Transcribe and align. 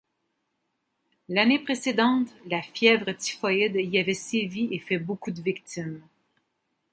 L'année 1.29 1.59
précédente, 1.59 2.33
la 2.47 2.63
fièvre 2.63 3.11
typhoïde 3.15 3.75
y 3.75 3.99
avait 3.99 4.15
sévi 4.15 4.67
et 4.71 4.79
fait 4.79 4.97
beaucoup 4.97 5.29
de 5.29 5.43
victimes. 5.43 6.01